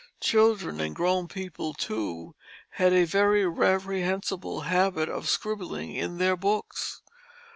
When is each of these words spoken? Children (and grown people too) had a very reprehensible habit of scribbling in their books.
Children 0.19 0.81
(and 0.81 0.95
grown 0.95 1.27
people 1.27 1.75
too) 1.75 2.33
had 2.71 2.91
a 2.91 3.03
very 3.03 3.45
reprehensible 3.45 4.61
habit 4.61 5.09
of 5.09 5.29
scribbling 5.29 5.95
in 5.95 6.17
their 6.17 6.35
books. 6.35 7.03